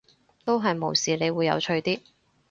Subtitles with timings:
[0.43, 1.99] 都係無視你會有趣啲